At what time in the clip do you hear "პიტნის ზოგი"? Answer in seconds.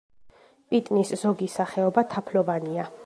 0.71-1.49